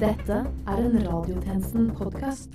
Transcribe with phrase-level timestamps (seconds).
[0.00, 0.32] Dette
[0.64, 2.54] er en Radiotjenesten-podkast.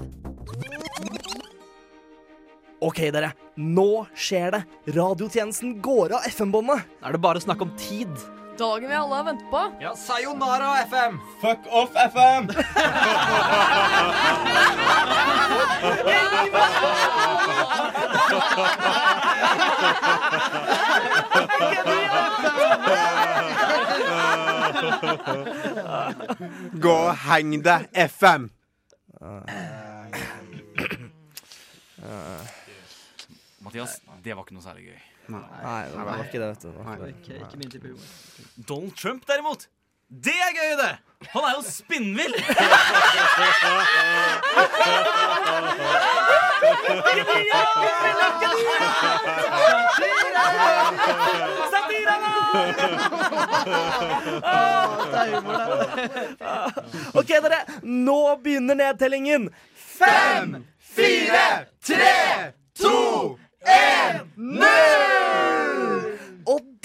[2.81, 3.29] Ok, dere.
[3.53, 4.63] Nå skjer det.
[4.95, 6.81] Radiotjenesten går av FM-båndet.
[7.05, 8.09] Er det bare snakk om tid?
[8.57, 9.61] Dagen vi alle har ventet på.
[9.83, 11.21] Ja, sayonara FM!
[11.43, 12.49] Fuck off, FM!
[26.85, 28.49] Gå og heng deg, FM!
[33.65, 34.99] Mathias, det var ikke noe særlig gøy.
[35.33, 36.67] Nei, det var ikke det, vet du.
[36.69, 37.39] Det var ikke det.
[37.41, 38.07] Ikke min type humor.
[38.69, 39.67] Donald Trump, derimot,
[40.09, 40.93] det er gøy, det!
[41.33, 42.33] Han er jo spinnvill!
[57.13, 57.59] Ok, dere.
[57.81, 59.49] Nå begynner nedtellingen.
[59.75, 65.04] Fem, Fire, tre, to, én, null!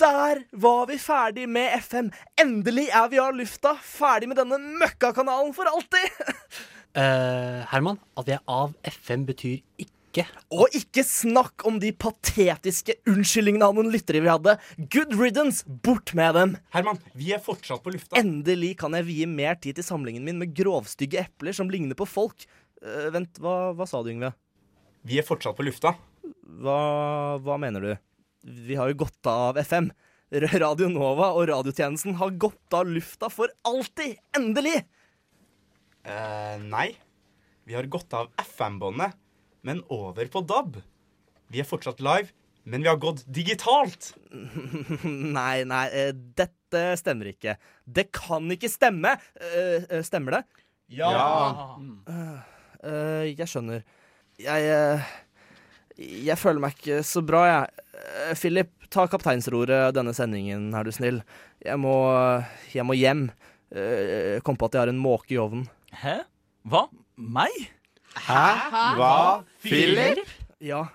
[0.00, 2.06] Der var vi ferdig med FM.
[2.40, 3.74] Endelig er vi av lufta.
[3.84, 6.22] Ferdig med denne møkkakanalen for alltid.
[6.96, 10.24] uh, Herman, at vi er av FM betyr ikke
[10.56, 14.56] Og ikke snakk om de patetiske unnskyldningene av noen lyttere vi hadde.
[14.88, 15.68] Good riddance.
[15.84, 16.56] Bort med dem.
[16.72, 18.16] Herman, vi er fortsatt på lufta.
[18.18, 22.08] Endelig kan jeg vie mer tid til samlingen min med grovstygge epler som ligner på
[22.08, 22.48] folk.
[22.80, 24.32] Uh, vent, hva, hva sa du, Yngve?
[25.04, 25.92] Vi er fortsatt på lufta.
[26.64, 26.80] Hva,
[27.44, 27.98] hva mener du?
[28.42, 29.90] Vi har jo gått av FM.
[30.30, 34.20] Radio Nova og radiotjenesten har gått av lufta for alltid!
[34.36, 34.84] Endelig!
[36.06, 36.94] eh nei.
[37.66, 39.12] Vi har gått av FM-båndet,
[39.62, 40.78] men over på DAB.
[41.50, 42.30] Vi er fortsatt live,
[42.64, 44.14] men vi har gått digitalt.
[45.04, 47.56] Nei, nei, eh, dette stemmer ikke.
[47.84, 49.16] Det kan ikke stemme!
[49.36, 50.42] Eh, eh, stemmer det?
[50.94, 51.10] Ja.
[52.82, 53.84] Eh, jeg skjønner.
[54.40, 55.10] Jeg eh,
[56.00, 57.86] Jeg føler meg ikke så bra, jeg.
[58.00, 61.20] Eh, Philip, ta kapteinsroret denne sendingen, er du snill.
[61.60, 61.92] Jeg må,
[62.72, 63.26] jeg må hjem.
[63.70, 65.66] Eh, Kom på at jeg har en måke i ovnen.
[66.00, 66.16] Hæ?
[66.70, 66.86] Hva?
[67.20, 67.52] Meg?
[68.16, 68.46] Hæ?
[68.96, 69.12] Hva?
[69.62, 70.24] Philip?
[70.64, 70.86] Ja,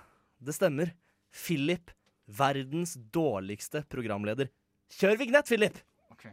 [0.42, 0.90] det stemmer.
[1.36, 1.92] Philip,
[2.26, 4.50] verdens dårligste programleder.
[4.98, 5.78] Kjør vignett, Philip!
[6.10, 6.26] Ok.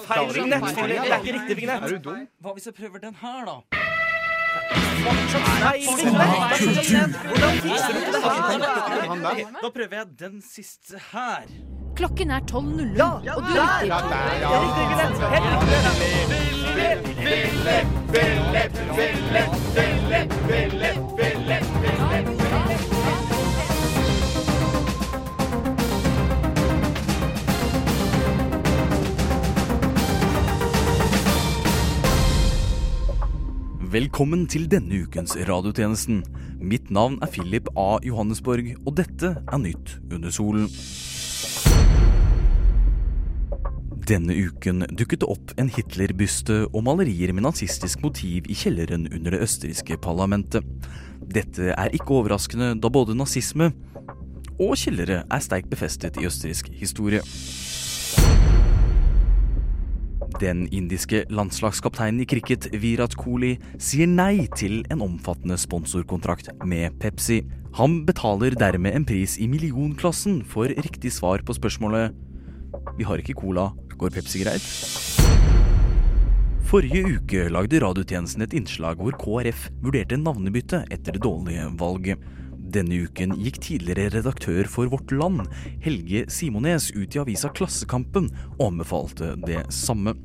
[0.06, 1.02] Feil vignett, Philip.
[1.02, 2.06] Det er ikke riktig vignett.
[2.42, 3.56] Hva hvis jeg prøver den her, da?
[5.74, 7.14] Vignett.
[7.28, 9.46] Hvordan fikser du det?
[9.62, 11.42] Da prøver jeg den siste her.
[11.96, 13.82] Klokken er 12.00, Ja, og du der!
[13.82, 13.86] lytter.
[13.86, 14.48] Ja, der, ja.
[14.64, 15.14] Riktig vignett.
[20.50, 21.13] Helt
[33.94, 36.24] Velkommen til denne ukens radiotjenesten.
[36.58, 38.00] Mitt navn er Philip A.
[38.02, 40.64] Johannesborg, og dette er Nytt under solen.
[44.10, 49.36] Denne uken dukket det opp en Hitler-byste og malerier med nazistisk motiv i kjelleren under
[49.36, 50.66] det østerrikske parlamentet.
[51.22, 53.70] Dette er ikke overraskende, da både nazisme
[54.58, 57.22] og kjellere er sterkt befestet i østerriksk historie.
[60.42, 67.44] Den indiske landslagskapteinen i cricket, Virat Kohli, sier nei til en omfattende sponsorkontrakt med Pepsi.
[67.78, 72.14] Han betaler dermed en pris i millionklassen for riktig svar på spørsmålet
[72.98, 74.66] Vi har ikke cola, går Pepsi greit?
[76.66, 82.18] Forrige uke lagde radiotjenesten et innslag hvor KrF vurderte navnebytte etter det dårlige valget.
[82.74, 85.44] Denne uken gikk tidligere redaktør for Vårt Land,
[85.84, 90.16] Helge Simones, ut i avisa Klassekampen og anbefalte det samme.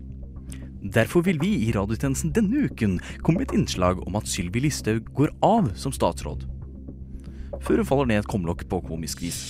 [0.81, 5.11] Derfor vil vi i radiotjenesten denne uken komme med et innslag om at Sylvi Listhaug
[5.13, 6.47] går av som statsråd.
[7.61, 9.43] Før hun faller ned et kumlokk på komisk vis.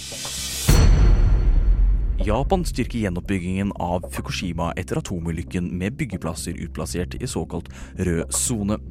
[2.25, 8.81] Japan styrker gjenoppbyggingen av Fukushima etter atomulykken med byggeplasser utplassert i såkalt rød sone.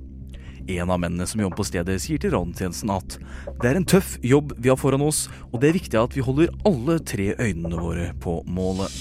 [0.68, 3.14] En av mennene som jobber på stedet, sier til radiotjenesten at
[3.62, 6.24] det er en tøff jobb vi har foran oss, og det er viktig at vi
[6.24, 8.92] holder alle tre øynene våre på målet.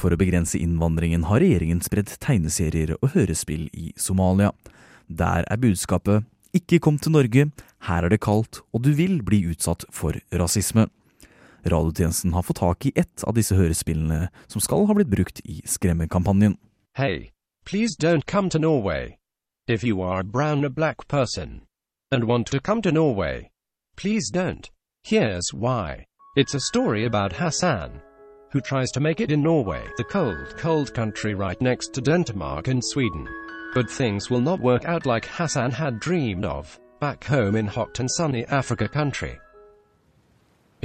[0.00, 4.54] For å begrense innvandringen har regjeringen spredt tegneserier og hørespill i Somalia.
[5.08, 6.24] Der er budskapet
[6.56, 7.50] 'ikke kom til Norge,
[7.84, 10.88] her er det kaldt, og du vil bli utsatt for rasisme'.
[11.66, 15.62] Radiotjenesten har fått tak i ett av disse hørespillene som skal ha blitt brukt i
[15.66, 16.56] skremmekampanjen.
[16.94, 17.32] Hey,
[17.64, 19.18] please don't come to Norway.
[19.68, 21.62] If you are a brown or black person
[22.12, 23.50] and want to come to Norway,
[23.96, 24.70] please don't.
[25.02, 26.06] Here's why.
[26.36, 28.00] It's a story about Hassan,
[28.52, 32.68] who tries to make it in Norway, the cold, cold country right next to Denmark
[32.68, 33.26] and Sweden.
[33.74, 37.98] But things will not work out like Hassan had dreamed of, back home in hot
[37.98, 39.38] and sunny Africa country.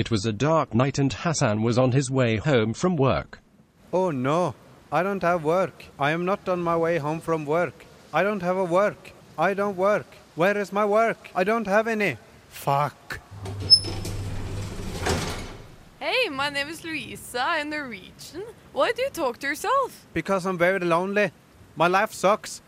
[0.01, 3.39] It was a dark night and Hassan was on his way home from work.
[3.94, 4.56] Oh no,
[4.92, 5.86] I don't have work.
[6.00, 7.86] I am not on my way home from work.
[8.12, 9.12] I don't have a work.
[9.38, 10.07] I don't work.
[10.33, 11.30] Where is my work?
[11.36, 12.18] I don't have any.
[12.50, 13.19] Fuck.
[16.00, 17.44] Hey, my name is Louisa.
[17.45, 18.42] I'm Norwegian.
[18.74, 20.07] Why do you talk to yourself?
[20.15, 21.30] Because I'm very lonely.
[21.75, 22.63] My life sucks.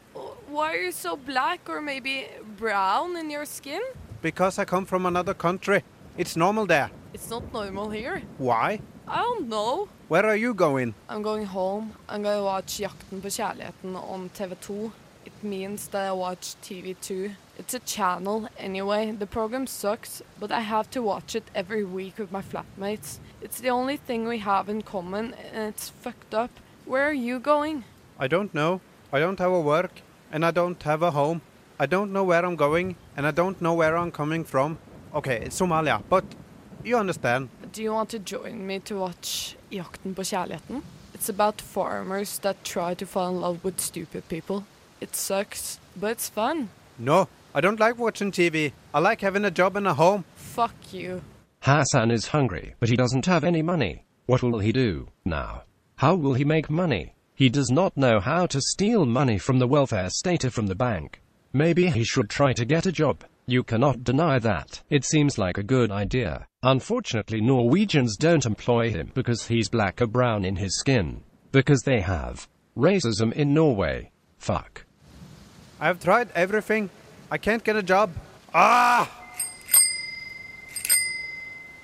[0.48, 2.28] Why are you so black or maybe
[2.60, 3.82] brown in your skin?
[4.22, 5.84] Because I come from another country.
[6.16, 6.92] It's normal there.
[7.12, 8.22] It's not normal here.
[8.38, 8.80] Why?
[9.08, 9.90] I don't know.
[10.10, 10.94] Where are you going?
[11.10, 11.94] I'm going home.
[12.08, 14.92] I'm going to watch Jakten på kjærligheten on TV2.
[15.26, 17.32] It means that I watch TV2.
[17.58, 19.12] It's a channel anyway.
[19.12, 23.20] The program sucks, but I have to watch it every week with my flatmates.
[23.42, 26.52] It's the only thing we have in common, and it's fucked up.
[26.86, 27.86] Where are you going?
[28.20, 28.82] I don't know.
[29.12, 30.02] I don't have a work,
[30.32, 31.42] and I don't have a home.
[31.80, 34.78] I don't know where I'm going, and I don't know where I'm coming from.
[35.14, 36.24] Okay, it's Somalia, but
[36.84, 37.50] you understand.
[37.72, 40.82] Do you want to join me to watch Jakten på kjærligheten?
[41.14, 44.64] It's about farmers that try to fall in love with stupid people.
[45.02, 46.70] It sucks, but it's fun.
[46.98, 48.72] No, I don't like watching TV.
[48.94, 50.24] I like having a job and a home.
[50.36, 51.22] Fuck you.
[51.62, 54.06] Hassan is hungry, but he doesn't have any money.
[54.26, 55.64] What will he do now?
[55.98, 57.14] How will he make money?
[57.36, 60.76] He does not know how to steal money from the welfare state or from the
[60.76, 61.22] bank.
[61.54, 63.24] Maybe he should try to get a job.
[63.46, 64.82] You cannot deny that.
[64.90, 66.48] It seems like a good idea.
[66.62, 71.24] Unfortunately, Norwegians don't employ him because he's black or brown in his skin.
[71.52, 72.48] Because they have
[72.78, 74.12] racism in Norway.
[74.38, 74.86] Fuck.
[75.80, 76.90] I've tried everything.
[77.30, 78.12] I can't get a job.
[78.54, 79.12] Ah!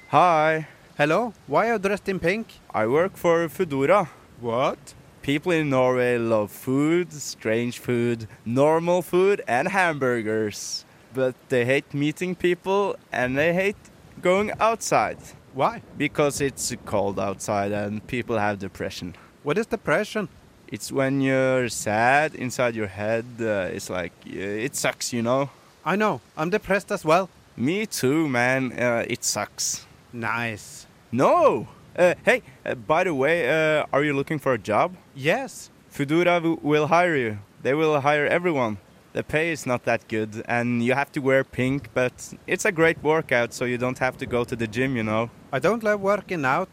[0.09, 0.67] Hi,
[0.99, 1.31] Hello?
[1.47, 2.59] Why are you dressed in pink?
[2.73, 4.09] I work for Foodora.
[4.41, 4.93] What?
[5.21, 10.83] People in Norway love food, strange food, normal food, and hamburgers.
[11.13, 13.77] But they hate meeting people and they hate
[14.21, 15.17] going outside
[15.53, 15.81] Why?
[15.97, 19.15] because it's cold outside and people have depression.
[19.43, 20.29] What is depression?
[20.67, 23.25] It's when you're sad inside your head.
[23.39, 25.49] Uh, it's like uh, it sucks, you know.
[25.83, 26.21] I know.
[26.37, 27.29] I'm depressed as well.
[27.57, 28.71] Me too, man.
[28.73, 29.85] Uh, it sucks.
[30.13, 30.85] Nice.
[31.11, 31.67] No.
[31.97, 34.95] Uh, hey, uh, by the way, uh, are you looking for a job?
[35.15, 35.71] Yes.
[35.91, 37.39] Fudura will hire you.
[37.63, 38.77] They will hire everyone.
[39.13, 42.71] The pay is not that good, and you have to wear pink, but it's a
[42.71, 45.31] great workout, so you don't have to go to the gym, you know.
[45.51, 46.69] I don't like working out.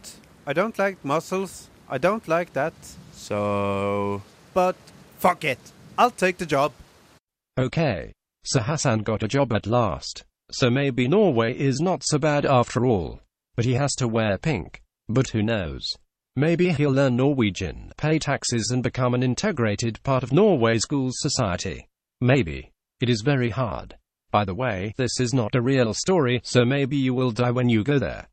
[0.46, 1.70] I don't like muscles.
[1.88, 2.74] I don't like that.
[3.12, 4.22] So.
[4.52, 4.76] But
[5.18, 5.58] fuck it.
[5.96, 6.72] I'll take the job.
[7.58, 8.12] Okay.
[8.44, 10.24] So Hassan got a job at last.
[10.52, 13.20] So maybe Norway is not so bad after all.
[13.56, 14.82] But he has to wear pink.
[15.08, 15.96] But who knows?
[16.36, 21.88] Maybe he'll learn Norwegian, pay taxes, and become an integrated part of Norway's school society.
[22.20, 22.72] Maybe.
[23.00, 23.96] It is very hard.
[24.30, 27.68] By the way, this is not a real story, so maybe you will die when
[27.68, 28.28] you go there.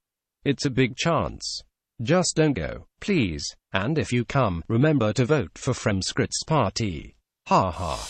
[0.45, 1.61] It's a big chance.
[2.01, 3.43] Just don't go, please.
[3.73, 7.15] And if you come, remember to vote for Fremskritts Party.
[7.47, 8.07] Ha ha.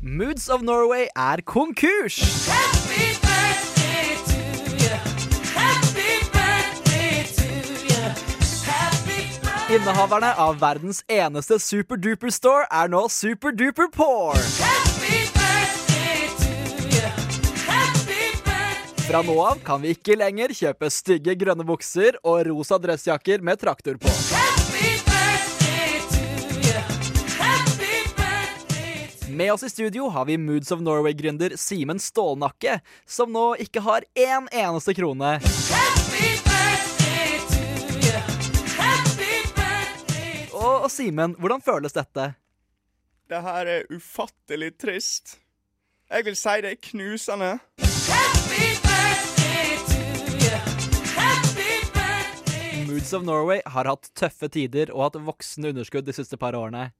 [0.00, 3.23] Moods of Norway er konkurs!
[9.74, 14.38] Innehaverne av verdens eneste superduper store er nå superduper poor.
[19.08, 23.58] Fra nå av kan vi ikke lenger kjøpe stygge grønne bukser og rosa dressjakker med
[23.64, 24.14] traktor på.
[29.34, 32.78] Med oss i studio har vi Moods of Norway-gründer Simen Stålnakke,
[33.10, 35.40] som nå ikke har én eneste krone.
[35.42, 35.83] Og,
[40.84, 42.34] og Simen, hvordan føles dette?
[43.28, 45.38] Det her er ufattelig trist.
[46.10, 47.52] Jeg vil si det er knusende.
[52.84, 56.90] Moods of Norway har hatt tøffe tider og hatt voksende underskudd de siste par årene.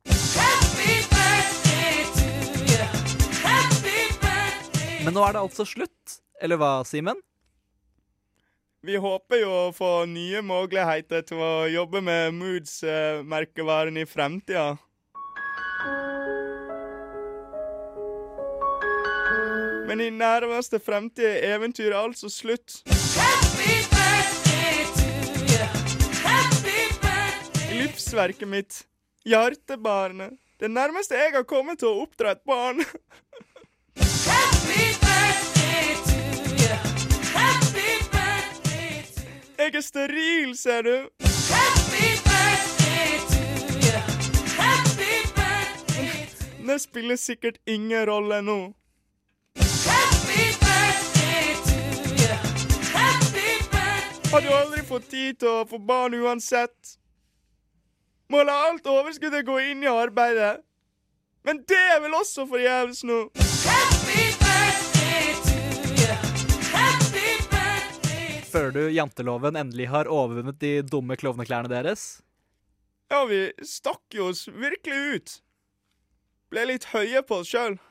[5.04, 6.20] Men nå er det altså slutt.
[6.40, 7.20] Eller hva, Simen?
[8.84, 14.74] Vi håper jo å få nye muligheter til å jobbe med Moods-merkevaren i fremtida.
[19.88, 22.82] Men i nærmeste fremtid er eventyret altså slutt.
[27.72, 28.82] Livsverket mitt,
[29.24, 32.84] hjertebarnet, det nærmeste jeg har kommet til å oppdra et barn.
[39.58, 41.08] Jeg er steril, ser du.
[46.66, 48.72] Det spiller sikkert ingen rolle nå.
[54.32, 56.96] Har du aldri fått tid til å få barn uansett?
[58.28, 60.56] Må la alt overskuddet gå inn i arbeidet.
[61.44, 63.28] Men det er vel også forgjeves nå.
[68.54, 72.22] Føler du janteloven endelig har overvunnet de dumme klovneklærne deres?
[73.10, 75.32] Ja, vi stakk jo oss virkelig ut.
[76.54, 77.74] Ble litt høye på oss sjøl.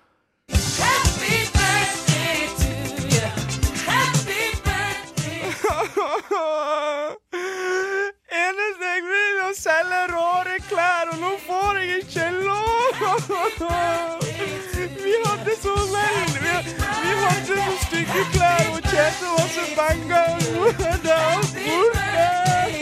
[8.44, 12.92] Eneste jeg vil, er å selge rare klær, og nå får jeg ikke lov!
[15.04, 16.54] Vi hadde så vel Vi,
[17.04, 18.63] vi hadde så stygge klær
[19.22, 20.28] og tjente masse penger,
[20.60, 21.18] og det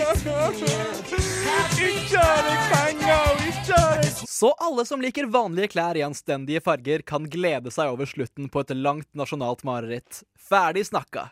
[0.01, 0.73] alt borte!
[1.81, 6.61] Ikke har jeg penger, ikke har jeg Så alle som liker vanlige klær i anstendige
[6.63, 10.23] farger, kan glede seg over slutten på et langt nasjonalt mareritt.
[10.37, 11.29] Ferdig snakka.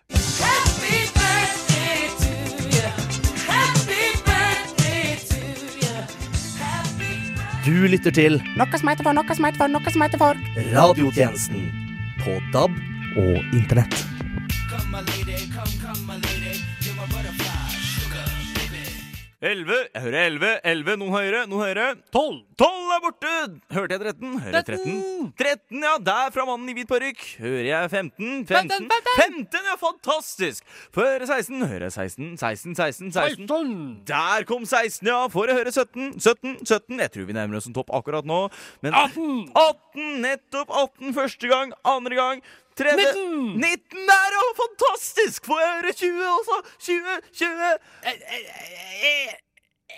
[7.65, 10.39] Du lytter til Noe som heter for, noe som heter for, noe som heter for.
[10.73, 11.67] Radiotjenesten
[12.23, 12.79] på DAB
[13.19, 14.18] og Internett.
[19.39, 21.85] Elleve, jeg hører elleve, elleve, noen høyere, noen høyere.
[22.11, 22.41] Tolv!
[22.59, 23.29] Tolv er borte!
[23.71, 24.33] Hørte jeg 13?
[24.43, 25.29] Hører jeg 13?
[25.39, 27.23] 13, ja, der fra mannen i hvit parykk.
[27.39, 28.43] Hører jeg 15?
[28.49, 28.89] 15?
[29.21, 30.67] 15, ja, fantastisk!
[30.91, 31.65] Før jeg høre 16?
[31.71, 32.29] Hører jeg 16?
[32.35, 33.47] 16, 16, 16.
[34.11, 35.21] Der kom 16, ja.
[35.31, 36.19] Får jeg høre 17?
[36.19, 36.99] 17, 17.
[37.05, 38.41] Jeg tror vi nærmer oss en topp akkurat nå.
[38.83, 39.53] Men 18!
[39.55, 42.43] 18, Nettopp 18 første gang, andre gang.
[42.79, 43.59] Tredje 19!
[43.59, 44.43] 19 der, ja!
[44.63, 45.47] Fantastisk!
[45.47, 46.55] Jeg høre 20 også?
[46.79, 46.99] 20,
[47.33, 47.49] 20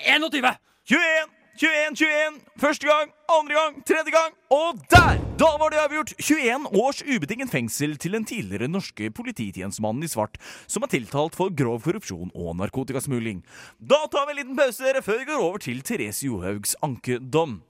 [0.07, 0.41] 21!
[0.41, 0.55] 21,
[0.89, 2.41] 21, 21.
[2.59, 4.33] Første gang, andre gang, tredje gang.
[4.49, 5.13] Og der!
[5.41, 6.13] Da var det avgjort.
[6.17, 11.53] 21 års ubetinget fengsel til den tidligere norske polititjenestemannen i svart, som er tiltalt for
[11.53, 13.43] grov korrupsjon og narkotikasmugling.
[13.77, 17.61] Da tar vi en liten pause dere, før vi går over til Therese Johaugs ankedom.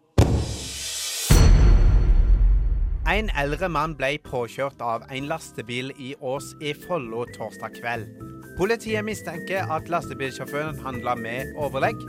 [3.11, 8.05] En eldre mann ble påkjørt av en lastebil i Ås i Follo torsdag kveld.
[8.55, 11.99] Politiet mistenker at lastebilsjåføren handla med overlegg.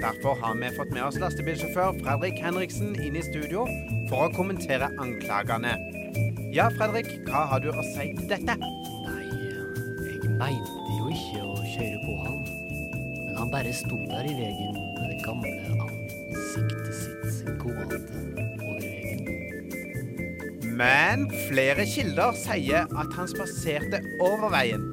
[0.00, 3.68] Derfor har vi fått med oss lastebilsjåfør Fredrik Henriksen inn i studio
[4.10, 5.76] for å kommentere anklagene.
[6.56, 8.58] Ja, Fredrik, hva har du å si til dette?
[8.58, 9.22] Nei,
[10.10, 12.38] jeg mente jo ikke å kjøre på han.
[13.28, 15.54] Men han bare sto der i veien med det gamle
[15.86, 18.47] ansiktet sitt gående.
[20.78, 24.84] Men flere kilder sier at han spaserte over veien.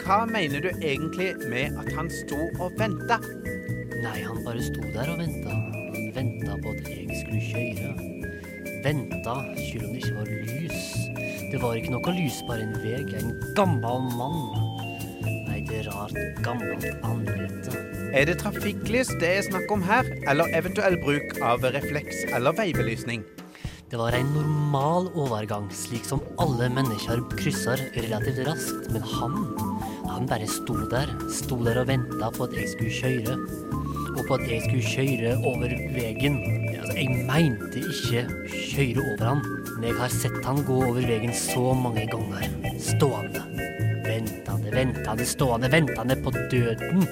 [0.00, 3.18] Hva mener du egentlig med at han sto og venta?
[4.00, 5.52] Nei, han bare sto der og venta.
[5.52, 7.90] Han venta på at jeg skulle kjøre.
[8.86, 10.88] Venta selv om det ikke var lys.
[11.50, 13.02] Det var ikke noe lys, bare en vei.
[13.20, 14.40] En gammel mann.
[15.50, 17.76] Nei, det er rart gammelt anlete.
[18.16, 23.28] Er det trafikklys det er snakk om her, eller eventuell bruk av refleks eller veibelysning?
[23.90, 28.84] Det var en normal overgang, slik som alle mennesker krysser relativt raskt.
[28.94, 29.32] Men han,
[30.06, 31.10] han bare sto der.
[31.34, 33.34] Sto der og venta på at jeg skulle kjøre.
[34.12, 36.38] Og på at jeg skulle kjøre over veien.
[36.76, 38.22] Altså, jeg mente ikke
[38.68, 39.42] kjøre over han,
[39.72, 42.46] men jeg har sett han gå over veien så mange ganger.
[42.78, 43.42] Stående.
[44.06, 47.02] Ventende, ventende, stående, ventende på døden.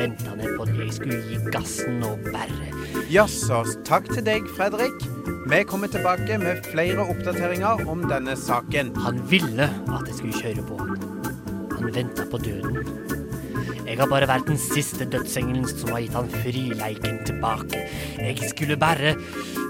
[0.00, 2.75] Ventende på at jeg skulle gi gassen og bare
[3.10, 5.04] Jaså, takk til deg, Fredrik.
[5.46, 8.90] Vi kommer tilbake med flere oppdateringer om denne saken.
[9.04, 10.96] Han ville at jeg skulle kjøre på han.
[11.76, 12.80] Han venta på døden.
[13.86, 17.84] Jeg har bare vært den siste dødsengelen som har gitt han frileiken tilbake.
[18.18, 19.14] Jeg skulle bare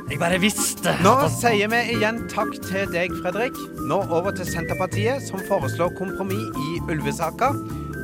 [0.07, 3.59] Jeg bare visste Nå han sier vi igjen takk til deg, Fredrik.
[3.91, 7.51] Nå over til Senterpartiet, som foreslår kompromiss i ulvesaka.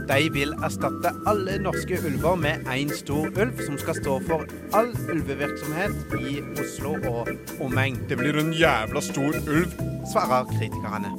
[0.09, 4.43] De vil erstatte alle norske ulver med én stor ulv, som skal stå for
[4.75, 7.31] all ulvevirksomhet i Oslo og
[7.63, 8.01] omegn.
[8.11, 9.77] Det blir en jævla stor ulv,
[10.11, 11.15] svarer kritikerne.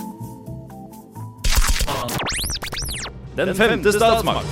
[3.40, 4.52] Den femte statsmakt.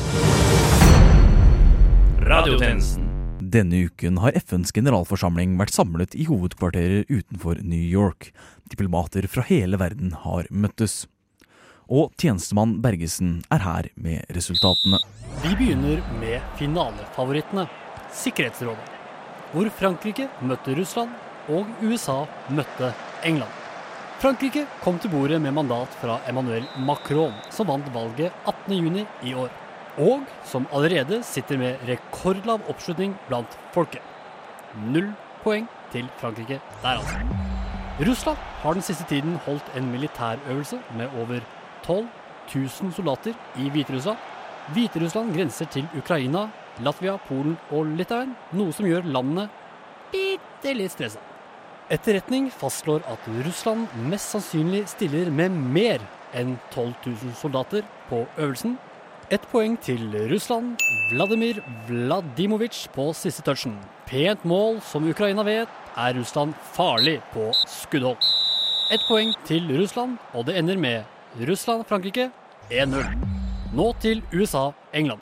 [2.32, 3.08] Radiotjenesten.
[3.52, 8.32] Denne uken har FNs generalforsamling vært samlet i hovedkvarteret utenfor New York.
[8.72, 11.04] Diplomater fra hele verden har møttes.
[11.92, 15.02] Og tjenestemann Bergesen er her med resultatene.
[15.44, 17.68] Vi begynner med finalefavorittene.
[18.16, 18.98] Sikkerhetsrådet.
[19.52, 21.12] hvor Frankrike møtte Russland
[21.52, 22.22] og USA
[22.56, 22.94] møtte
[23.28, 23.52] England.
[24.22, 29.52] Frankrike kom til bordet med mandat fra Emmanuel Macron, som vant valget 18.6 i år,
[29.98, 34.04] og som allerede sitter med rekordlav oppslutning blant folket.
[34.88, 35.12] Null
[35.44, 37.20] poeng til Frankrike der, altså.
[38.08, 41.42] Russland har den siste tiden holdt en militærøvelse med over
[41.92, 42.08] 12
[42.56, 44.20] 000 soldater i Hviterussland.
[44.76, 46.48] Hviterussland grenser til Ukraina,
[46.86, 49.50] Latvia, Polen og Litauen, noe som gjør landene
[50.14, 51.22] bitte litt stressa.
[51.92, 56.04] Etterretning fastslår at Russland mest sannsynlig stiller med mer
[56.38, 58.78] enn 12 000 soldater på øvelsen.
[59.32, 60.80] Ett poeng til Russland.
[61.12, 63.78] Vladimir Vladimovic på siste touchen.
[64.08, 68.20] Pent mål, som Ukraina vet, er Russland farlig på skuddhold.
[68.92, 72.32] Ett poeng til Russland, og det ender med Russland-Frankrike
[72.70, 73.04] 1-0.
[73.72, 75.22] Nå til USA-England.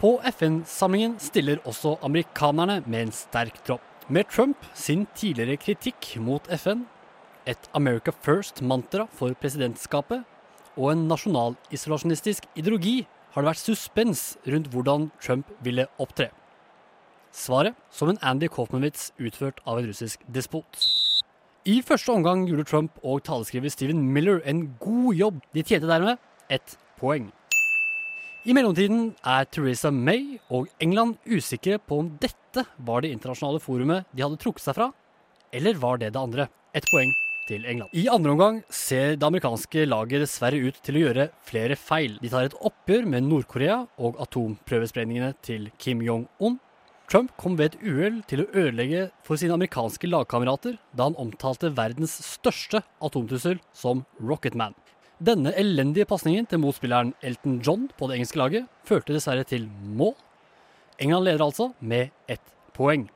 [0.00, 3.84] På FN-samlingen stiller også amerikanerne med en sterk tropp.
[4.08, 6.84] Med Trump sin tidligere kritikk mot FN,
[7.46, 10.26] et America First-mantra for presidentskapet
[10.76, 16.28] og en nasjonalisolasjonistisk ideologi har det vært suspens rundt hvordan Trump ville opptre.
[17.32, 20.84] Svaret som en Andy Kaufman-vits utført av en russisk despot.
[21.68, 25.40] I første omgang gjorde Trump og taleskriver Stephen Miller en god jobb.
[25.52, 26.16] De tjente dermed
[26.48, 27.26] ett poeng.
[28.48, 34.08] I mellomtiden er Theresa May og England usikre på om dette var det internasjonale forumet
[34.16, 34.86] de hadde trukket seg fra,
[35.52, 36.48] eller var det det andre?
[36.72, 37.12] Ett poeng
[37.50, 37.92] til England.
[37.92, 42.16] I andre omgang ser det amerikanske laget dessverre ut til å gjøre flere feil.
[42.22, 46.56] De tar et oppgjør med Nord-Korea og atomprøvesprengningene til Kim Jong-un.
[47.10, 51.72] Trump kom ved et uhell til å ødelegge for sine amerikanske lagkamerater da han omtalte
[51.74, 54.76] verdens største atomtrussel som Rocketman.
[55.18, 59.66] Denne elendige pasningen til motspilleren Elton John på det engelske laget førte dessverre til
[59.98, 60.14] mål.
[61.02, 63.08] England leder altså med ett poeng.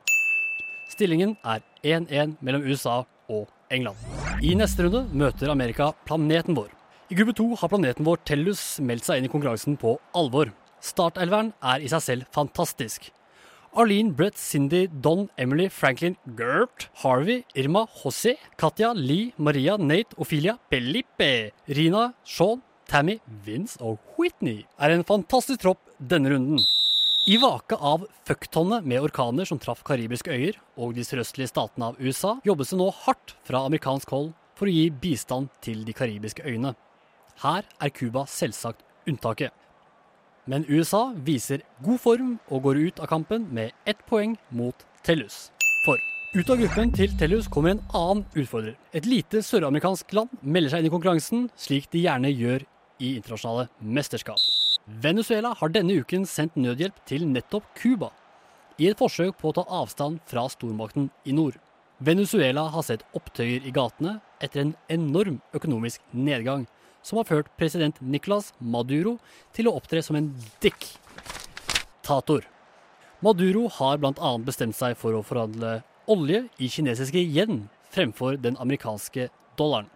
[0.91, 2.99] Stillingen er 1-1 mellom USA
[3.31, 3.95] og England.
[4.43, 6.67] I neste runde møter Amerika planeten vår.
[7.07, 10.51] I gruppe to har planeten vår Tellus meldt seg inn i konkurransen på alvor.
[10.83, 13.14] Startelveren er i seg selv fantastisk.
[13.75, 20.57] Arlene, Brett, Cindy, Don, Emily, Franklin, Gert, Harvey, Irma, José, Katja, Lee, Maria, Nate, Ophelia,
[20.69, 26.61] Felipe, Rina, Sean, Tammy, Vince og Whitney er en fantastisk tropp denne runden.
[27.27, 31.99] I vake av fucktonnet med orkaner som traff karibiske øyer og de sørøstlige statene av
[31.99, 36.45] USA, jobbes det nå hardt fra amerikansk hold for å gi bistand til de karibiske
[36.47, 36.75] øyene.
[37.43, 39.51] Her er Cuba selvsagt unntaket.
[40.45, 45.49] Men USA viser god form og går ut av kampen med ett poeng mot Tellus.
[45.85, 45.97] For
[46.35, 48.75] ut av gruppen til Tellus kommer en annen utfordrer.
[48.93, 52.65] Et lite søramerikansk land melder seg inn i konkurransen, slik de gjerne gjør
[53.01, 54.39] i internasjonale mesterskap.
[54.85, 58.11] Venezuela har denne uken sendt nødhjelp til nettopp Cuba,
[58.77, 61.57] i et forsøk på å ta avstand fra stormakten i nord.
[62.03, 66.67] Venezuela har sett opptøyer i gatene etter en enorm økonomisk nedgang,
[67.05, 69.19] som har ført president Nicolas Maduro
[69.53, 70.31] til å opptre som en
[70.63, 72.47] diktator.
[73.21, 74.31] Maduro har bl.a.
[74.45, 75.79] bestemt seg for å forhandle
[76.11, 79.87] olje i kinesiske yen fremfor den amerikanske dollaren.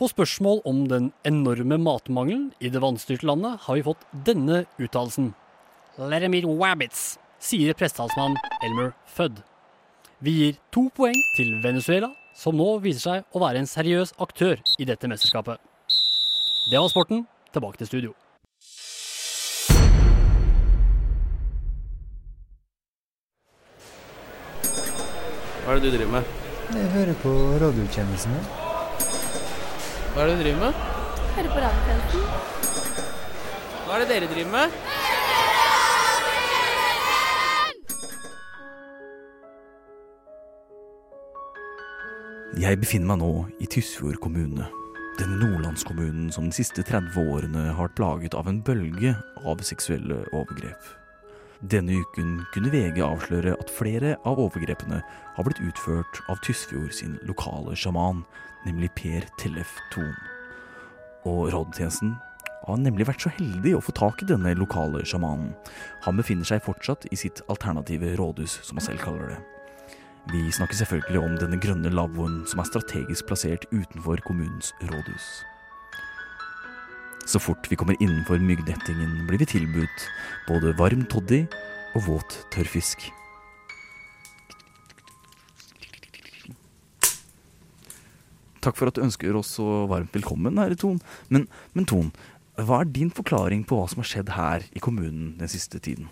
[0.00, 5.34] På spørsmål om den enorme matmangelen i det vannstyrte landet har vi fått denne uttalelsen.
[6.00, 9.42] Let them eat wabbits, sier prestetalsmann Elmer Fudd.
[10.24, 14.56] Vi gir to poeng til Venezuela, som nå viser seg å være en seriøs aktør
[14.80, 15.60] i dette mesterskapet.
[16.70, 17.26] Det var sporten.
[17.52, 18.12] Tilbake til studio.
[25.64, 26.22] Hva er det du driver med?
[26.70, 27.32] Jeg hører på
[27.64, 28.38] radiotjenesten.
[30.14, 30.72] Hva er det du driver med?
[31.34, 32.22] Hører på radiotjenesten.
[33.86, 34.66] Hva er det dere driver med?
[42.62, 44.70] Jeg befinner meg nå i Tysfjord kommune.
[45.20, 49.10] Denne nordlandskommunen som de siste 30 årene har vært plaget av en bølge
[49.44, 50.86] av seksuelle overgrep.
[51.60, 55.02] Denne uken kunne VG avsløre at flere av overgrepene
[55.36, 58.24] har blitt utført av Tysfjord sin lokale sjaman,
[58.64, 60.16] nemlig Per Tellef Thon.
[61.28, 62.16] Og rådtjenesten
[62.64, 65.52] har nemlig vært så heldig å få tak i denne lokale sjamanen.
[66.08, 69.42] Han befinner seg fortsatt i sitt alternative rådhus, som han selv kaller det.
[70.28, 75.28] Vi snakker selvfølgelig om denne grønne lavvoen som er strategisk plassert utenfor kommunens rådhus.
[77.24, 80.04] Så fort vi kommer innenfor myggnettingen, blir vi tilbudt
[80.48, 81.46] både varm toddy
[81.96, 83.08] og våt tørrfisk.
[88.60, 91.00] Takk for at du ønsker oss så varmt velkommen, herre Ton.
[91.32, 92.12] Men, men Ton,
[92.60, 96.10] hva er din forklaring på hva som har skjedd her i kommunen den siste tiden?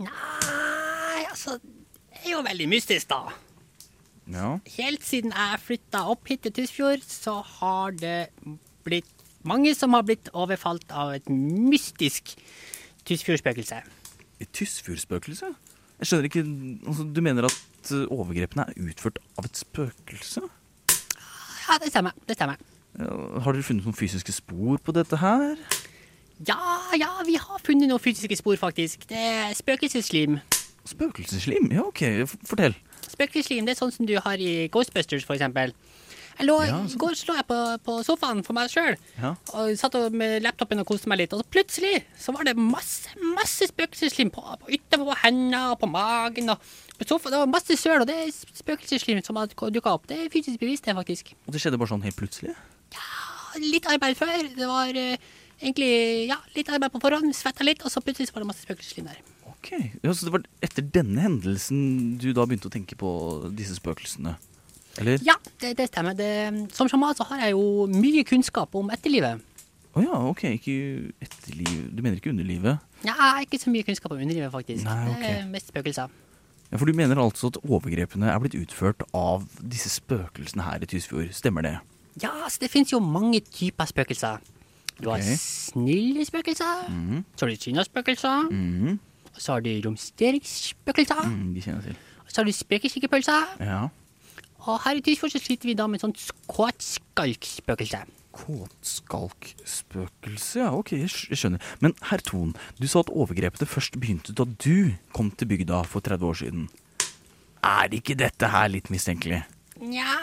[0.00, 1.58] Nei, altså
[2.26, 3.34] er jo veldig mystisk, da.
[4.26, 4.56] Ja.
[4.78, 8.28] Helt siden jeg flytta opp hit til Tysfjord, så har det
[8.86, 9.12] blitt
[9.46, 12.34] mange som har blitt overfalt av et mystisk
[13.06, 13.78] Tysfjordspøkelse.
[14.42, 15.52] Et Tysfjordspøkelse?
[15.96, 16.42] Jeg skjønner ikke
[16.90, 20.42] altså, Du mener at eh, overgrepene er utført av et spøkelse?
[21.66, 22.16] Ja, det stemmer.
[22.26, 22.58] Det stemmer.
[22.98, 23.12] Ja,
[23.44, 25.54] har dere funnet noen fysiske spor på dette her?
[26.46, 26.58] Ja,
[26.98, 29.06] ja, vi har funnet noen fysiske spor, faktisk.
[29.08, 30.40] Det er spøkelseslim.
[30.90, 31.70] Spøkelseslim?
[31.74, 32.02] Ja, OK.
[32.48, 32.74] Fortell.
[33.06, 35.74] Spøkelseslim det er sånn som du har i Ghostbusters, for eksempel.
[36.36, 36.98] Jeg lå, Ja, så...
[37.00, 39.30] går så lå jeg på, på sofaen for meg sjøl Ja.
[39.56, 41.32] og satt med laptopen og koste meg litt.
[41.32, 45.78] Og så plutselig så var det masse masse spøkelseslim på, på ytterpå på hendene og
[45.80, 46.50] på magen.
[46.52, 46.60] og
[46.98, 47.32] på sofaen.
[47.32, 50.04] Det var masse søl, og det er spøkelseslim som har dukka opp.
[50.08, 51.32] Det er fysisk bevisst, det, faktisk.
[51.46, 52.52] Og det skjedde bare sånn helt plutselig?
[52.96, 53.08] Ja,
[53.60, 54.36] Litt arbeid før.
[54.52, 55.16] Det var uh,
[55.62, 57.32] egentlig ja, litt arbeid på forhånd.
[57.36, 59.20] Svetta litt, og så plutselig så var det masse spøkelseslim der.
[59.66, 59.72] Ok,
[60.04, 63.10] ja, Så det var etter denne hendelsen du da begynte å tenke på
[63.58, 64.36] disse spøkelsene?
[65.02, 65.18] Eller?
[65.26, 66.14] Ja, det, det stemmer.
[66.16, 69.42] Det, som sjaman så har jeg jo mye kunnskap om etterlivet.
[69.96, 70.44] Å ja, ok.
[70.54, 70.76] Ikke
[71.24, 72.78] etterliv Du mener ikke underlivet?
[73.02, 74.84] Ja, jeg har ikke så mye kunnskap om underlivet, faktisk.
[74.86, 75.20] Nei, okay.
[75.26, 76.14] Det er mest spøkelser.
[76.70, 80.88] Ja, For du mener altså at overgrepene er blitt utført av disse spøkelsene her i
[80.90, 81.28] Tysfjord?
[81.36, 81.74] Stemmer det?
[82.22, 84.40] Ja, så det finnes jo mange typer spøkelser.
[84.96, 86.86] Du har snille spøkelser,
[87.36, 88.96] så har du sinnaspøkelser, Mhm.
[89.36, 91.96] Og så har du romsteringsspøkelser, Mm, de kjenner til.
[92.24, 93.80] og så har du spekeskikkepølser, Ja.
[94.66, 96.16] og her i Tysfjord så sliter vi da med sånn
[96.48, 98.00] kåtskalkspøkelse.
[98.36, 101.60] Kåtskalkspøkelse, ja ok, jeg skjønner.
[101.80, 106.00] Men herr Thon, du sa at overgrepene først begynte da du kom til bygda for
[106.04, 106.66] 30 år siden.
[107.64, 109.42] Er ikke dette her litt mistenkelig?
[109.80, 110.16] Nja,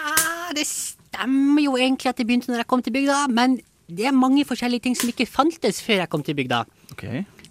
[0.56, 4.12] det stemmer jo egentlig at det begynte når jeg kom til bygda, men det er
[4.15, 6.63] mange forskjellige ting som ikke fantes før jeg kom til bygda.
[6.93, 7.04] Ok,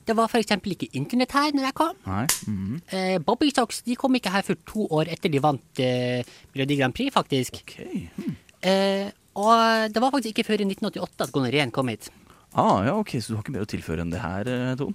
[0.07, 1.99] Det var eksempel ikke internett her når jeg kom.
[2.07, 2.27] nei.
[2.47, 2.81] mhm.
[2.91, 6.79] Eh, Bobby Stocks de kom ikke her før to år etter de vant eh, Melodi
[6.81, 7.63] Grand Prix, faktisk.
[7.63, 8.09] Okay.
[8.17, 8.35] hm.
[8.63, 12.11] Eh, og det var faktisk ikke før i 1988 at gonoreen kom hit.
[12.53, 14.93] Ah, ja, ok, så du har ikke mer å tilføre enn det her, Ton?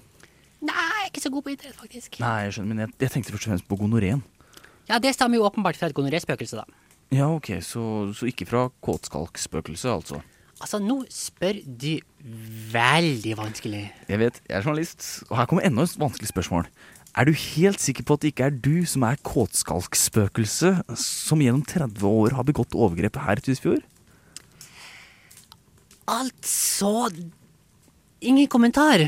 [0.68, 2.20] Nei, jeg er ikke så god på internett, faktisk.
[2.22, 4.22] Nei, jeg skjønner, men jeg, jeg tenkte først og fremst på gonoreen.
[4.90, 6.66] Ja, det stammer jo åpenbart fra et gonoréspøkelse, da.
[7.14, 7.84] Ja, ok, så,
[8.18, 10.22] så ikke fra kåtskalkspøkelset, altså.
[10.58, 12.00] Altså, nå spør du
[12.74, 13.84] veldig vanskelig.
[14.10, 16.70] Jeg vet, jeg er journalist, og her kommer enda et vanskelig spørsmål.
[17.18, 21.64] Er du helt sikker på at det ikke er du som er kåtskalkspøkelse, som gjennom
[21.66, 23.86] 30 år har begått overgrepet her i Tysfjord?
[26.08, 27.10] Altså
[28.22, 29.02] Ingen kommentar.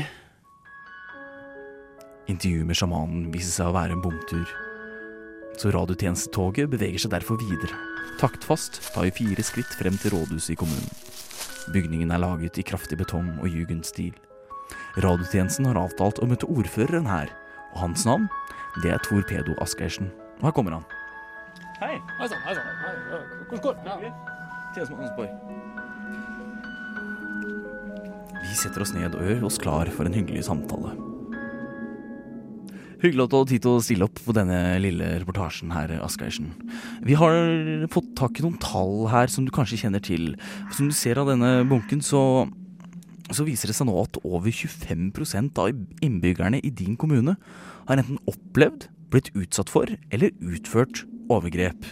[2.30, 4.50] Intervjuet med sjamanen viser seg å være en bomtur.
[5.58, 7.74] Så radiotjenestetoget beveger seg derfor videre.
[8.20, 11.09] Taktfast tar vi fire skritt frem til rådhuset i kommunen.
[11.68, 14.14] Bygningen er laget i kraftig betong og jugendstil.
[14.96, 17.28] Radiotjenesten har avtalt å møte ordføreren her,
[17.74, 18.28] og hans navn,
[18.82, 20.10] det er Tor Pedo Asgeirsen.
[20.40, 20.86] Og her kommer han.
[21.80, 21.96] Hei.
[22.18, 22.66] Hei sann, hei sann.
[23.50, 25.30] Hvordan går det?
[28.40, 30.94] Vi setter oss ned og gjør oss klar for en hyggelig samtale.
[33.00, 36.50] Hyggelig at du hadde tid til å stille opp på denne lille reportasjen her, Asgeirsen.
[37.06, 40.34] Vi har fått tak i noen tall her som du kanskje kjenner til.
[40.76, 42.44] Som du ser av denne bunken, så,
[43.32, 45.72] så viser det seg nå at over 25% av
[46.04, 47.38] innbyggerne i din kommune
[47.88, 51.88] har enten opplevd, blitt utsatt for eller utført overgrep.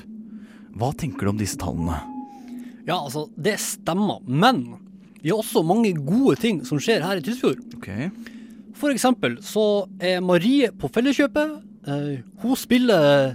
[0.79, 1.97] Hva tenker du om disse tallene?
[2.85, 4.21] Ja, altså, det stemmer.
[4.29, 4.67] Men
[5.23, 7.65] vi har også mange gode ting som skjer her i Tysfjord.
[7.81, 7.89] Ok.
[8.79, 9.65] For eksempel så
[9.99, 11.57] er Marie på Felleskjøpet.
[11.89, 13.35] Eh, hun spiller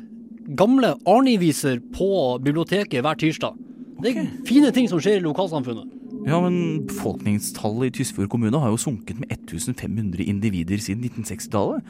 [0.59, 3.59] gamle Arnie-viser på biblioteket hver tirsdag.
[4.03, 5.99] Det er fine ting som skjer i lokalsamfunnet.
[6.23, 11.83] Ja, men befolkningstallet i Tysfjord kommune har jo sunket med 1500 individer siden 1960-tallet.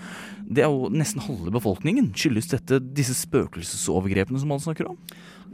[0.49, 2.09] Det er jo nesten halve befolkningen.
[2.17, 4.97] Skyldes dette disse spøkelsesovergrepene som alle snakker om?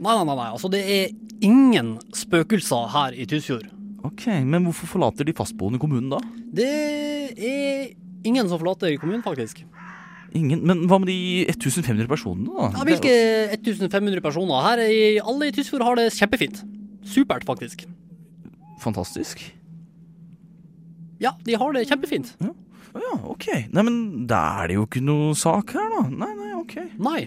[0.00, 0.48] Nei, nei, nei.
[0.48, 1.12] Altså, det er
[1.44, 3.68] ingen spøkelser her i Tysfjord.
[4.06, 6.20] Ok, men hvorfor forlater de fastboende kommunen da?
[6.56, 6.70] Det
[7.36, 7.90] er
[8.24, 9.62] ingen som forlater kommunen, faktisk.
[10.36, 10.62] Ingen?
[10.66, 12.70] Men hva med de 1500 personene da?
[12.78, 13.14] Ja, hvilke
[13.58, 14.62] 1500 personer?
[14.68, 16.62] Her i alle i Tysfjord har det kjempefint.
[17.06, 17.84] Supert, faktisk.
[18.80, 19.42] Fantastisk.
[21.20, 22.32] Ja, de har det kjempefint.
[22.40, 22.52] Ja,
[23.02, 23.48] ja ok.
[23.74, 23.98] Nei, men
[24.30, 26.04] da er det jo ikke noe sak her da.
[26.08, 26.76] Nei, nei, ok.
[27.02, 27.20] Nei.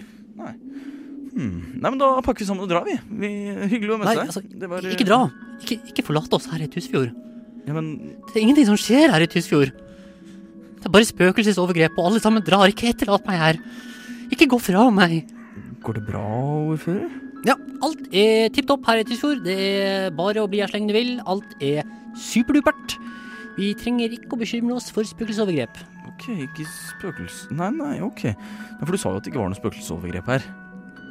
[1.34, 1.78] Hmm.
[1.82, 2.94] Nei, men da pakker vi sammen og drar vi.
[3.10, 3.30] vi
[3.72, 4.28] hyggelig å møte deg.
[4.28, 5.20] altså, var, ikke dra.
[5.64, 7.10] Ikke, ikke forlat oss her i Tysfjord.
[7.64, 7.90] Ja, men
[8.28, 9.72] Det er ingenting som skjer her i Tysfjord.
[9.74, 12.70] Det er bare spøkelsesovergrep, og alle sammen drar.
[12.70, 13.60] Ikke etterlat meg her.
[14.34, 15.24] Ikke gå fra meg.
[15.84, 16.24] Går det bra,
[16.74, 17.08] ordfører?
[17.44, 19.42] Ja, alt er tipp topp her i Tysfjord.
[19.44, 21.16] Det er bare å bli her så lenge du vil.
[21.28, 21.82] Alt er
[22.20, 22.98] superdupert.
[23.58, 25.82] Vi trenger ikke å bekymre oss for spøkelsesovergrep.
[26.14, 27.54] Ok, ikke spøkelse...
[27.58, 28.28] Nei, nei, ok.
[28.82, 30.46] For du sa jo at det ikke var noe spøkelsesovergrep her.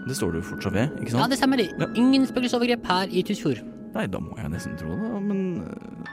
[0.08, 1.22] Det står du fortsatt ved, ikke sant?
[1.24, 1.58] Ja, det stemmer.
[1.58, 1.90] det.
[1.96, 3.62] Ingen spøkelsesovergrep her i Tysfjord.
[3.94, 5.42] Nei, da må jeg nesten tro det, men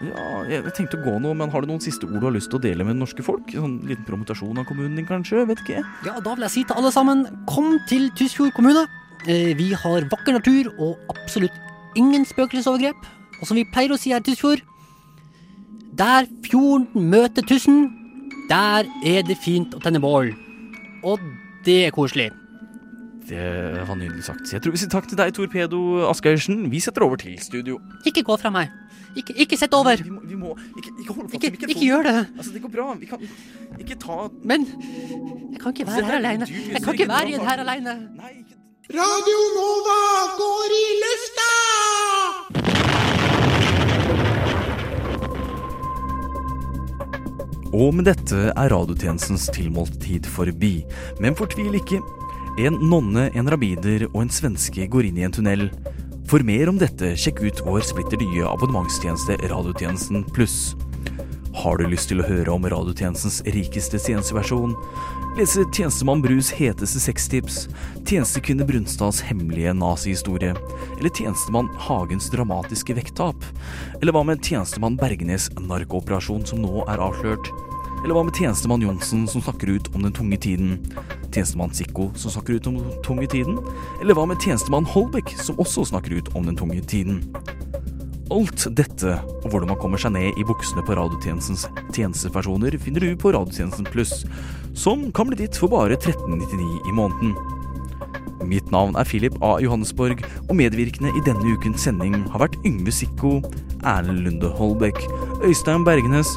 [0.04, 2.50] ja, jeg tenkte å gå nå, men har du noen siste ord du har lyst
[2.52, 3.48] til å dele med det norske folk?
[3.54, 5.46] Sånn liten promotasjon av kommunen din, kanskje?
[5.48, 5.80] Vet ikke.
[6.04, 8.84] Ja, da vil jeg si til alle sammen, kom til Tysfjord kommune.
[9.26, 11.56] Eh, Vi har vakker natur og absolutt
[11.96, 13.00] ingen spøkelsesovergrep.
[13.40, 14.60] Og som vi pleier å si her i Tysfjord,
[15.96, 17.88] der fjorden møter tussen,
[18.50, 20.34] der er det fint å tenne bål.
[21.02, 21.18] Og
[21.64, 22.28] det er koselig.
[23.30, 24.50] Det var nydelig sagt.
[24.50, 26.64] Jeg tror vi sier takk til deg, Torpedo Asgeirsen.
[26.72, 27.78] Vi setter over til studio.
[28.08, 28.72] Ikke gå fra meg.
[29.18, 30.02] Ikke, ikke sett over.
[30.02, 32.14] Vi må, vi må ikke, ikke holde fast Ikke, ikke gjør det.
[32.36, 32.88] Altså, det går bra.
[32.98, 33.22] Vi kan
[33.78, 36.50] ikke ta Men jeg kan ikke være her alene.
[36.50, 37.96] Jeg kan ikke være igjen her alene.
[38.90, 39.98] Radio Nova
[40.38, 41.50] går i lufta!
[47.70, 50.80] Og med dette er radiotjenestens tilmålte tid forbi.
[51.22, 52.02] Men fortvil ikke.
[52.58, 55.68] En nonne, en rabider og en svenske går inn i en tunnel.
[56.30, 60.74] For mer om dette, sjekk ut vår splitter nye abonnementstjeneste Radiotjenesten pluss.
[61.54, 64.74] Har du lyst til å høre om radiotjenestens rikeste tjenesteversjon?
[65.38, 67.64] Lese Tjenestemann Brus heteste sextips?
[68.02, 70.54] Tjenestekvinne Brunstads hemmelige nazihistorie?
[70.98, 73.46] Eller Tjenestemann Hagens dramatiske vekttap?
[74.00, 77.50] Eller hva med Tjenestemann Bergenes narkooperasjon som nå er avslørt?
[78.00, 80.78] Eller hva med Tjenestemann Johnsen som snakker ut om den tunge tiden?
[81.28, 83.58] Tjenestemann Sikko som snakker ut om den tunge tiden?
[84.00, 87.20] Eller hva med Tjenestemann Holbæk som også snakker ut om den tunge tiden?
[88.30, 93.16] Alt dette, og hvordan man kommer seg ned i buksene på radiotjenestens tjenestepersoner, finner du
[93.18, 94.22] på Radiotjenesten Pluss,
[94.78, 97.34] som kan bli ditt for bare 1399 i måneden.
[98.46, 99.56] Mitt navn er Philip A.
[99.60, 103.40] Johannesborg, og medvirkende i denne ukens sending har vært Yngve Sikko,
[103.82, 105.02] Erlend Lunde Holbæk,
[105.44, 106.30] Øystein Bergenes,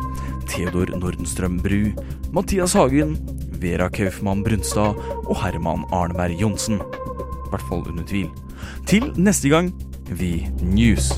[0.54, 1.89] Theodor Nordenstrøm Bru,
[2.34, 3.16] Mathias Hagen,
[3.58, 6.78] Vera Kaufmann Brunstad og Herman Arneberg Johnsen.
[6.78, 8.30] I hvert fall under tvil.
[8.89, 9.72] Til neste gang,
[10.13, 11.10] vi news.